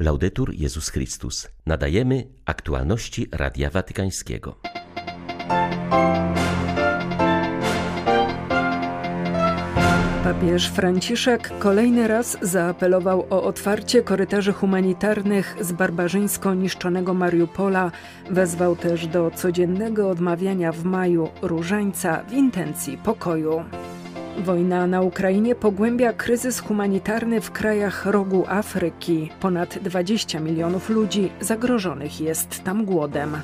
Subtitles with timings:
[0.00, 1.48] Laudetur Jezus Chrystus.
[1.66, 4.56] Nadajemy aktualności Radia Watykańskiego.
[10.24, 17.92] Papież Franciszek kolejny raz zaapelował o otwarcie korytarzy humanitarnych z barbarzyńsko niszczonego Mariupola.
[18.30, 23.64] Wezwał też do codziennego odmawiania w maju różańca w intencji pokoju.
[24.38, 29.30] Wojna na Ukrainie pogłębia kryzys humanitarny w krajach rogu Afryki.
[29.40, 33.36] Ponad 20 milionów ludzi zagrożonych jest tam głodem.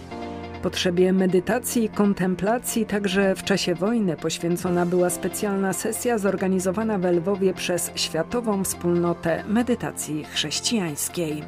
[0.63, 7.55] Potrzebie medytacji i kontemplacji także w czasie wojny poświęcona była specjalna sesja zorganizowana w Lwowie
[7.55, 11.45] przez Światową Wspólnotę Medytacji Chrześcijańskiej.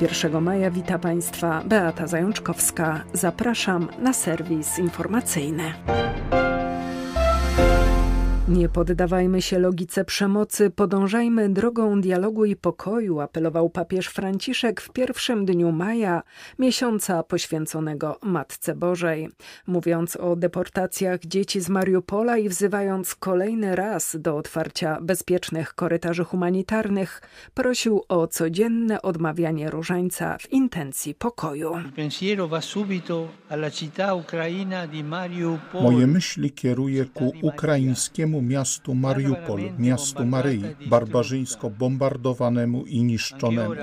[0.00, 3.04] 1 maja wita Państwa Beata Zajączkowska.
[3.12, 5.72] Zapraszam na serwis informacyjny.
[8.48, 15.44] Nie poddawajmy się logice przemocy, podążajmy drogą dialogu i pokoju, apelował papież Franciszek w pierwszym
[15.44, 16.22] dniu maja,
[16.58, 19.28] miesiąca poświęconego Matce Bożej.
[19.66, 27.22] Mówiąc o deportacjach dzieci z Mariupola i wzywając kolejny raz do otwarcia bezpiecznych korytarzy humanitarnych,
[27.54, 31.72] prosił o codzienne odmawianie różańca w intencji pokoju.
[35.82, 43.74] Moje myśli kieruje ku ukraińskiemu miastu Mariupol, miastu Maryi, barbarzyńsko bombardowanemu i niszczonemu.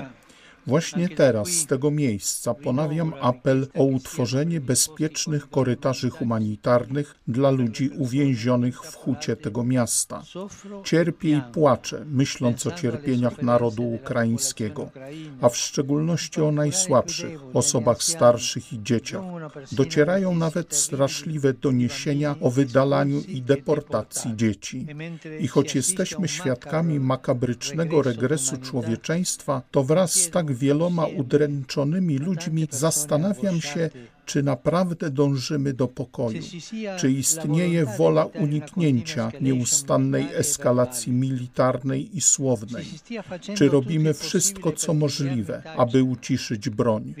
[0.66, 8.82] Właśnie teraz z tego miejsca ponawiam apel o utworzenie bezpiecznych korytarzy humanitarnych dla ludzi uwięzionych
[8.82, 10.22] w hucie tego miasta.
[10.84, 14.90] Cierpię i płaczę, myśląc o cierpieniach narodu ukraińskiego,
[15.40, 19.22] a w szczególności o najsłabszych, osobach starszych i dzieciach.
[19.72, 24.86] Docierają nawet straszliwe doniesienia o wydalaniu i deportacji dzieci.
[25.40, 33.60] I choć jesteśmy świadkami makabrycznego regresu człowieczeństwa, to wraz z tak wieloma udręczonymi ludźmi zastanawiam
[33.60, 33.90] się,
[34.26, 36.42] czy naprawdę dążymy do pokoju,
[36.98, 42.84] czy istnieje wola uniknięcia nieustannej eskalacji militarnej i słownej,
[43.54, 47.14] czy robimy wszystko, co możliwe, aby uciszyć broń.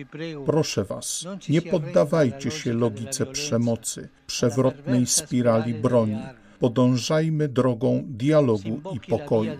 [0.46, 6.18] Proszę Was, nie poddawajcie się logice przemocy, przewrotnej spirali broni.
[6.58, 9.52] Podążajmy drogą dialogu i pokoju.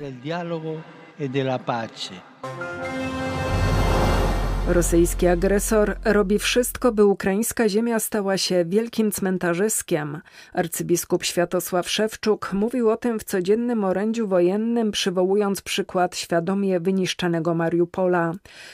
[4.69, 10.21] Rosyjski agresor robi wszystko, by ukraińska ziemia stała się wielkim cmentarzyskiem.
[10.53, 18.33] Arcybiskup Światosław Szewczuk mówił o tym w codziennym orędziu wojennym, przywołując przykład świadomie wyniszczonego Mariupola.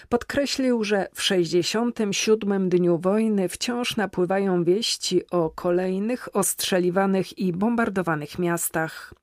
[0.09, 9.15] Podkreślił, że w 67 dniu wojny wciąż napływają wieści o kolejnych ostrzeliwanych i bombardowanych miastach.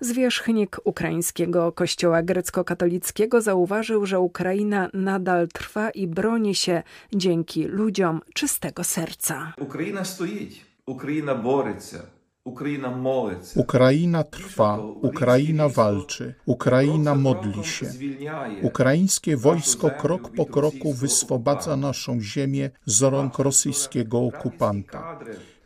[0.00, 6.82] Zwierzchnik ukraińskiego kościoła grecko-katolickiego zauważył, że Ukraina nadal trwa i broni się
[7.12, 9.52] dzięki ludziom czystego serca.
[9.60, 10.50] Ukraina stoi,
[10.86, 12.00] Ukraina bori się.
[13.54, 14.78] Ukraina trwa,
[15.10, 17.86] Ukraina walczy, Ukraina modli się.
[18.62, 25.18] Ukraińskie wojsko krok po kroku wyswobadza naszą ziemię z rąk rosyjskiego okupanta.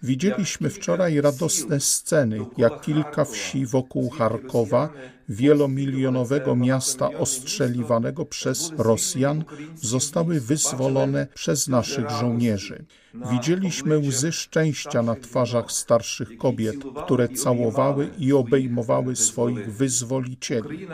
[0.03, 4.89] Widzieliśmy wczoraj radosne sceny, jak kilka wsi wokół Charkowa,
[5.29, 9.45] wielomilionowego miasta ostrzeliwanego przez Rosjan,
[9.75, 12.85] zostały wyzwolone przez naszych żołnierzy.
[13.31, 20.87] Widzieliśmy łzy szczęścia na twarzach starszych kobiet, które całowały i obejmowały swoich wyzwolicieli.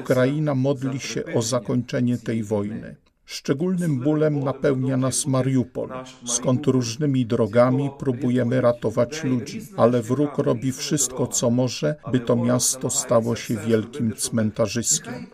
[0.00, 2.96] Ukraina modli się o zakończenie tej wojny.
[3.26, 5.88] Szczególnym bólem napełnia nas Mariupol,
[6.26, 12.90] skąd różnymi drogami próbujemy ratować ludzi, ale wróg robi wszystko, co może, by to miasto
[12.90, 15.26] stało się wielkim cmentarzyskiem.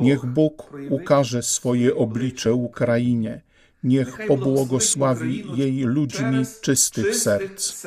[0.00, 3.42] Niech Bóg ukaże swoje oblicze Ukrainie,
[3.84, 7.86] niech pobłogosławi jej ludźmi czystych serc.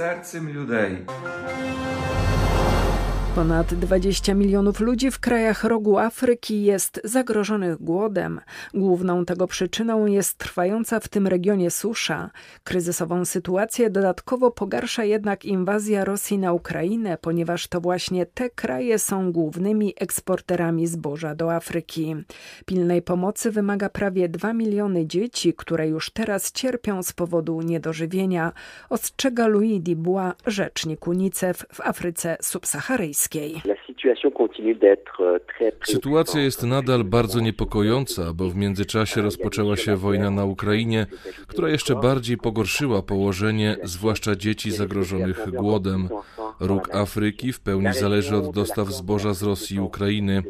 [3.36, 8.42] Ponad 20 milionów ludzi w krajach rogu Afryki jest zagrożonych głodem.
[8.74, 12.30] Główną tego przyczyną jest trwająca w tym regionie susza.
[12.64, 19.32] Kryzysową sytuację dodatkowo pogarsza jednak inwazja Rosji na Ukrainę, ponieważ to właśnie te kraje są
[19.32, 22.16] głównymi eksporterami zboża do Afryki.
[22.66, 28.54] Pilnej pomocy wymaga prawie 2 miliony dzieci, które już teraz cierpią z powodu niedożywienia,
[28.90, 33.19] ostrzega Louis Dubois, rzecznik UNICEF w Afryce subsaharyjskiej.
[35.84, 41.08] Sytuacja jest nadal bardzo niepokojąca, bo w międzyczasie rozpoczęła się wojna na Ukrainie,
[41.48, 46.10] która jeszcze bardziej pogorszyła położenie, zwłaszcza dzieci zagrożonych głodem.
[46.60, 50.44] Róg Afryki w pełni zależy od dostaw zboża z Rosji i Ukrainy.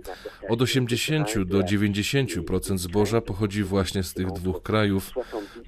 [0.50, 5.12] Od 80 do 90% zboża pochodzi właśnie z tych dwóch krajów.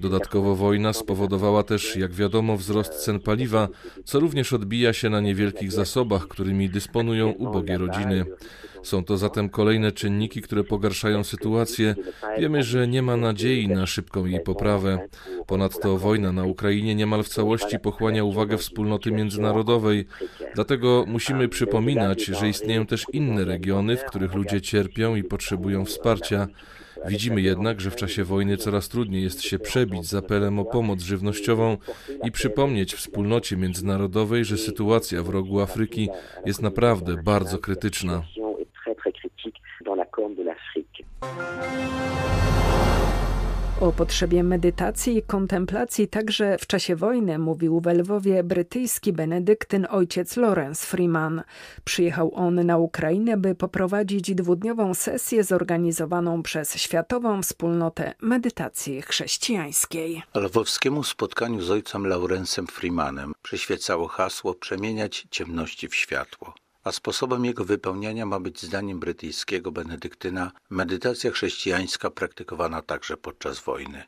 [0.00, 3.68] Dodatkowo wojna spowodowała też, jak wiadomo, wzrost cen paliwa,
[4.04, 8.24] co również odbija się na niewielkich zasobach, którymi dysponują ubogie rodziny.
[8.82, 11.94] Są to zatem kolejne czynniki, które pogarszają sytuację.
[12.38, 15.08] Wiemy, że nie ma nadziei na szybką jej poprawę.
[15.46, 20.06] Ponadto wojna na Ukrainie niemal w całości pochłania uwagę wspólnoty międzynarodowej.
[20.54, 26.48] Dlatego musimy przypominać, że istnieją też inne regiony, w których ludzie cierpią i potrzebują wsparcia.
[27.06, 31.02] Widzimy jednak, że w czasie wojny coraz trudniej jest się przebić z apelem o pomoc
[31.02, 31.76] żywnościową
[32.24, 36.08] i przypomnieć wspólnocie międzynarodowej, że sytuacja w rogu Afryki
[36.46, 38.22] jest naprawdę bardzo krytyczna.
[43.82, 50.36] O potrzebie medytacji i kontemplacji także w czasie wojny mówił w Lwowie brytyjski benedyktyn ojciec
[50.36, 51.42] Lawrence Freeman.
[51.84, 60.22] Przyjechał on na Ukrainę, by poprowadzić dwudniową sesję zorganizowaną przez Światową Wspólnotę Medytacji Chrześcijańskiej.
[60.34, 67.64] Lwowskiemu spotkaniu z ojcem Laurencem Freemanem przyświecało hasło przemieniać ciemności w światło a sposobem jego
[67.64, 74.04] wypełniania ma być zdaniem brytyjskiego benedyktyna medytacja chrześcijańska praktykowana także podczas wojny.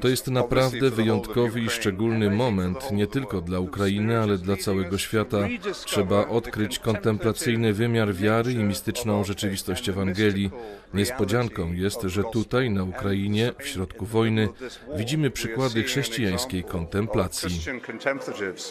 [0.00, 5.38] To jest naprawdę wyjątkowy i szczególny moment, nie tylko dla Ukrainy, ale dla całego świata.
[5.84, 10.50] Trzeba odkryć kontemplacyjny wymiar wiary i mistyczną rzeczywistość Ewangelii.
[10.94, 14.48] Niespodzianką jest, że tutaj, na Ukrainie, w środku wojny,
[14.96, 17.60] widzimy przykłady chrześcijańskiej kontemplacji.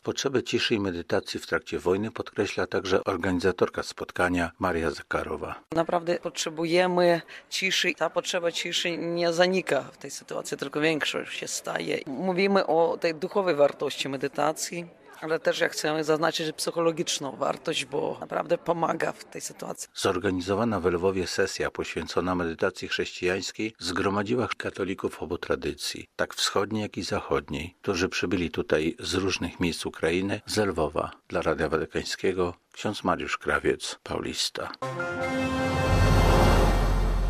[0.04, 5.56] Potrzebę ciszy i medytacji w trakcie wojny podkreśla także organizatorka spotkania Maria Zakarowa.
[5.72, 7.94] Naprawdę potrzebujemy ciszy.
[7.94, 12.00] Ta potrzeba ciszy nie zanika w tej sytuacji, tylko większa się staje.
[12.08, 18.58] Mówimy o tej duchowej wartości medytacji ale też jak chcemy zaznaczyć psychologiczną wartość, bo naprawdę
[18.58, 19.90] pomaga w tej sytuacji.
[19.96, 27.04] Zorganizowana w Lwowie sesja poświęcona medytacji chrześcijańskiej zgromadziła katolików obu tradycji, tak wschodniej, jak i
[27.04, 31.12] zachodniej, którzy przybyli tutaj z różnych miejsc Ukrainy, z Lwowa.
[31.28, 34.72] Dla Radia Watykańskiego ksiądz Mariusz Krawiec, Paulista.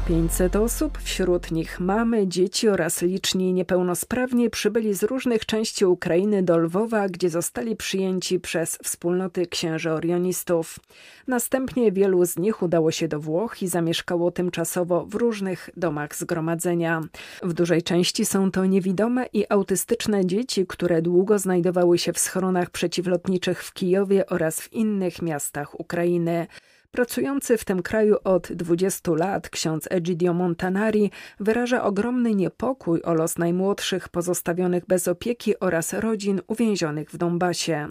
[0.10, 6.58] 500 osób, wśród nich mamy, dzieci oraz liczni niepełnosprawni przybyli z różnych części Ukrainy do
[6.58, 10.80] Lwowa, gdzie zostali przyjęci przez wspólnoty księży orionistów.
[11.28, 17.02] Następnie wielu z nich udało się do Włoch i zamieszkało tymczasowo w różnych domach zgromadzenia.
[17.44, 22.70] W dużej części są to niewidome i autystyczne dzieci, które długo znajdowały się w schronach
[22.70, 26.48] przeciwlotniczych w Kijowie oraz w innych miastach Ukrainy.
[26.91, 33.38] Pracujący w tym kraju od 20 lat ksiądz Egidio Montanari wyraża ogromny niepokój o los
[33.38, 37.88] najmłodszych pozostawionych bez opieki oraz rodzin uwięzionych w Donbasie.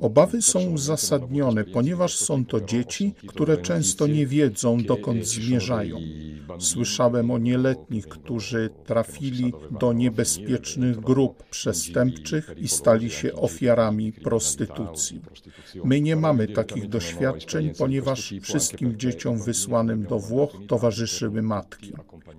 [0.00, 5.98] Obawy są uzasadnione, ponieważ są to dzieci, które często nie wiedzą, dokąd zmierzają.
[6.58, 15.20] Słyszałem o nieletnich, którzy trafili do niebezpiecznych grup przestępczych i stali się ofiarami prostytucji.
[15.84, 21.92] My nie mamy takich doświadczeń, ponieważ wszystkim dzieciom wysłanym do Włoch towarzyszyły matki.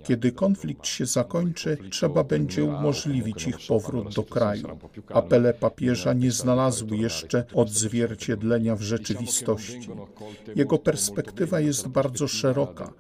[0.04, 4.68] Kiedy konflikt się zakończy, trzeba będzie umożliwić ich powrót do kraju.
[5.10, 9.90] Apele papieża nie znalazły jeszcze odzwierciedlenia w rzeczywistości.
[10.56, 12.94] Jego perspektywa jest bardzo szeroka.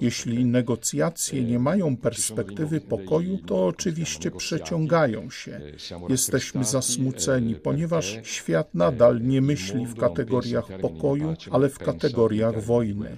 [0.00, 5.60] Jeśli negocjacje nie mają perspektywy pokoju, to oczywiście przeciągają się.
[6.08, 13.16] Jesteśmy zasmuceni, ponieważ świat nadal nie myśli w kategoriach pokoju, ale w kategoriach wojny.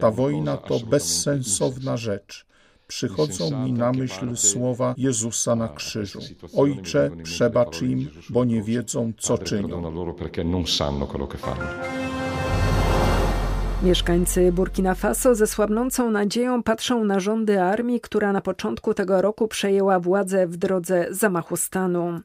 [0.00, 2.46] Ta wojna to bezsensowna rzecz
[2.86, 6.20] przychodzą mi na myśl słowa Jezusa na krzyżu.
[6.56, 9.92] Ojcze, przebacz im, bo nie wiedzą, co czynią.
[13.82, 19.48] Mieszkańcy Burkina Faso ze słabnącą nadzieją patrzą na rządy armii, która na początku tego roku
[19.48, 22.20] przejęła władzę w drodze zamachu stanu.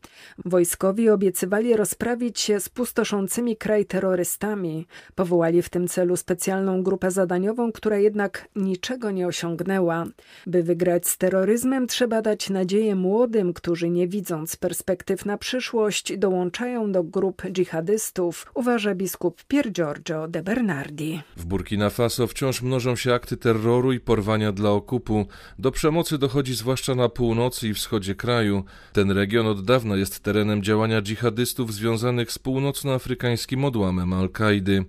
[0.45, 4.87] Wojskowi obiecywali rozprawić się z pustoszącymi kraj terrorystami.
[5.15, 10.05] Powołali w tym celu specjalną grupę zadaniową, która jednak niczego nie osiągnęła.
[10.47, 16.91] By wygrać z terroryzmem, trzeba dać nadzieję młodym, którzy nie widząc perspektyw na przyszłość, dołączają
[16.91, 21.21] do grup dżihadystów, uważa biskup Pier Giorgio de Bernardi.
[21.45, 25.27] W Burkina Faso wciąż mnożą się akty terroru i porwania dla okupu.
[25.59, 28.63] Do przemocy dochodzi zwłaszcza na północy i wschodzie kraju.
[28.93, 34.85] Ten region od dawna jest terenem działania dżihadystów związanych z północnoafrykańskim odłamem Al-Kaidy.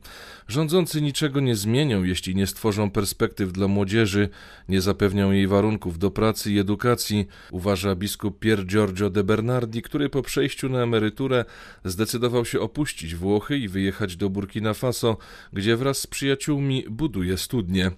[0.49, 4.29] Rządzący niczego nie zmienią, jeśli nie stworzą perspektyw dla młodzieży,
[4.69, 10.09] nie zapewnią jej warunków do pracy i edukacji, uważa biskup Pier Giorgio de Bernardi, który
[10.09, 11.45] po przejściu na emeryturę
[11.85, 15.17] zdecydował się opuścić Włochy i wyjechać do Burkina Faso,
[15.53, 16.46] gdzie wraz z przyjaciółmi
[16.91, 17.91] buduje studnie.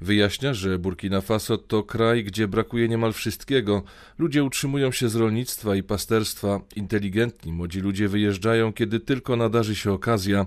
[0.00, 3.82] Wyjaśnia, że Burkina Faso to kraj, gdzie brakuje niemal wszystkiego.
[4.18, 6.60] Ludzie utrzymują się z rolnictwa i pasterstwa.
[6.76, 10.46] Inteligentni młodzi ludzie wyjeżdżają, kiedy tylko nadarzy się okazja.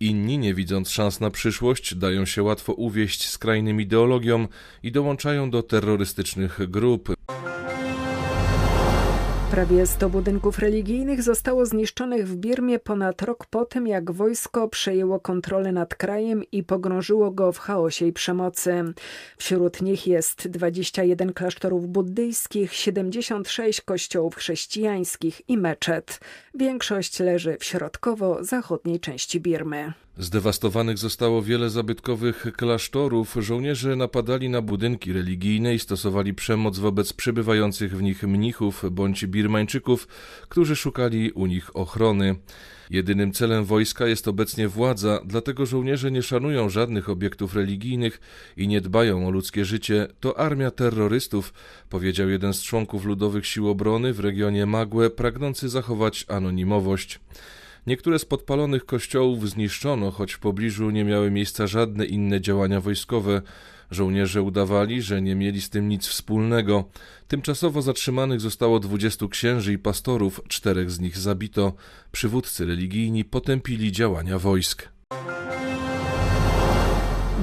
[0.00, 4.48] Inni, nie widząc szans na przyszłość, dają się łatwo uwieść skrajnym ideologiom
[4.82, 7.14] i dołączają do terrorystycznych grup.
[9.52, 15.20] Prawie 100 budynków religijnych zostało zniszczonych w Birmie ponad rok po tym, jak wojsko przejęło
[15.20, 18.84] kontrolę nad krajem i pogrążyło go w chaosie i przemocy.
[19.36, 26.20] Wśród nich jest 21 klasztorów buddyjskich, 76 kościołów chrześcijańskich i meczet.
[26.54, 29.92] Większość leży w środkowo-zachodniej części Birmy.
[30.18, 33.36] Zdewastowanych zostało wiele zabytkowych klasztorów.
[33.40, 40.08] Żołnierze napadali na budynki religijne i stosowali przemoc wobec przybywających w nich mnichów bądź birmańczyków,
[40.48, 42.36] którzy szukali u nich ochrony.
[42.90, 48.20] Jedynym celem wojska jest obecnie władza, dlatego żołnierze nie szanują żadnych obiektów religijnych
[48.56, 50.08] i nie dbają o ludzkie życie.
[50.20, 51.54] To armia terrorystów,
[51.88, 57.20] powiedział jeden z członków ludowych sił obrony w regionie Magłe, pragnący zachować anonimowość.
[57.86, 63.42] Niektóre z podpalonych kościołów zniszczono, choć w pobliżu nie miały miejsca żadne inne działania wojskowe.
[63.90, 66.84] Żołnierze udawali, że nie mieli z tym nic wspólnego.
[67.28, 71.72] Tymczasowo zatrzymanych zostało dwudziestu księży i pastorów, czterech z nich zabito.
[72.12, 74.88] Przywódcy religijni potępili działania wojsk.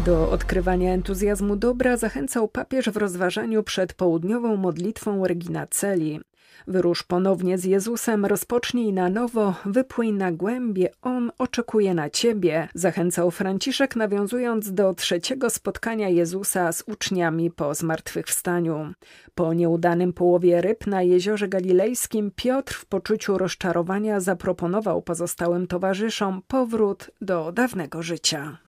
[0.05, 6.19] Do odkrywania entuzjazmu dobra zachęcał papież w rozważaniu przed południową modlitwą Regina Celi.
[6.67, 13.31] Wyrusz ponownie z Jezusem, rozpocznij na nowo, wypłyń na głębie, On oczekuje na ciebie, zachęcał
[13.31, 18.93] Franciszek, nawiązując do trzeciego spotkania Jezusa z uczniami po zmartwychwstaniu.
[19.35, 27.11] Po nieudanym połowie ryb na jeziorze galilejskim Piotr w poczuciu rozczarowania zaproponował pozostałym towarzyszom powrót
[27.21, 28.68] do dawnego życia.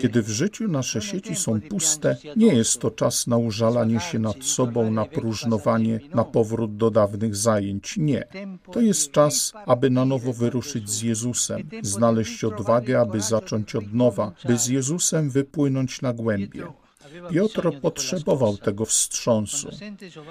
[0.00, 4.44] Kiedy w życiu nasze sieci są puste, nie jest to czas na użalanie się nad
[4.44, 7.96] sobą, na próżnowanie, na powrót do dawnych zajęć.
[7.96, 8.24] Nie.
[8.72, 14.32] To jest czas, aby na nowo wyruszyć z Jezusem, znaleźć odwagę, aby zacząć od nowa,
[14.44, 16.66] by z Jezusem wypłynąć na głębie.
[17.30, 19.68] Piotr potrzebował tego wstrząsu.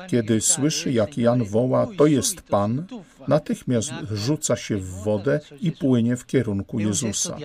[0.07, 2.85] Kiedy słyszy, jak Jan woła, to jest Pan,
[3.27, 7.37] natychmiast rzuca się w wodę i płynie w kierunku Jezusa.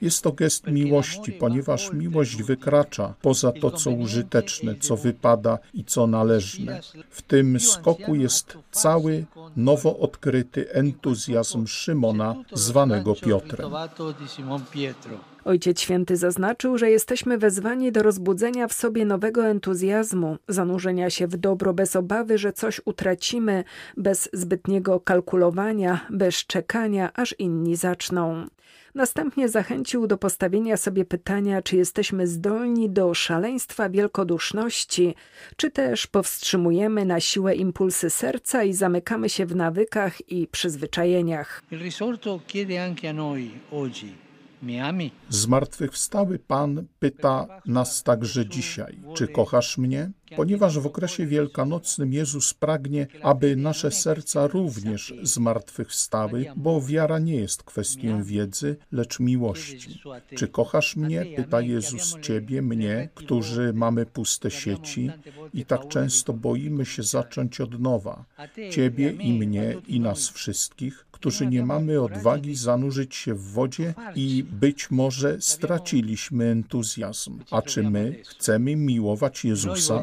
[0.00, 6.06] Jest to gest miłości, ponieważ miłość wykracza poza to, co użyteczne, co wypada i co
[6.06, 6.80] należne.
[7.10, 13.70] W tym skoku jest cały nowo odkryty entuzjazm Szymona, zwanego Piotrem.
[15.46, 21.36] Ojciec Święty zaznaczył, że jesteśmy wezwani do rozbudzenia w sobie nowego entuzjazmu, zanurzenia się w
[21.36, 23.64] dobro bez obawy, że coś utracimy,
[23.96, 28.46] bez zbytniego kalkulowania, bez czekania, aż inni zaczną.
[28.94, 35.14] Następnie zachęcił do postawienia sobie pytania, czy jesteśmy zdolni do szaleństwa wielkoduszności,
[35.56, 41.62] czy też powstrzymujemy na siłę impulsy serca i zamykamy się w nawykach i przyzwyczajeniach.
[41.70, 44.25] Il risorto chiede anche a noi oggi
[45.28, 50.10] Zmartwychwstały Pan pyta nas także dzisiaj, czy kochasz mnie?
[50.36, 57.62] Ponieważ w okresie wielkanocnym Jezus pragnie, aby nasze serca również zmartwychwstały, bo wiara nie jest
[57.62, 60.02] kwestią wiedzy, lecz miłości.
[60.34, 61.26] Czy kochasz mnie?
[61.36, 65.10] Pyta Jezus Ciebie, mnie, którzy mamy puste sieci
[65.54, 68.24] i tak często boimy się zacząć od nowa.
[68.70, 74.44] Ciebie i mnie i nas wszystkich, którzy nie mamy odwagi zanurzyć się w wodzie i
[74.52, 77.38] być może straciliśmy entuzjazm.
[77.50, 80.02] A czy my chcemy miłować Jezusa?